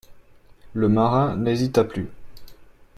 Le 0.73 0.89
marin 0.89 1.35
n'hésita 1.35 1.83
plus. 1.83 2.09